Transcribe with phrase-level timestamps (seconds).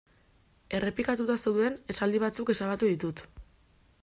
[0.77, 3.27] Errepikatuta zeuden esaldi batzuk ezabatu ditut.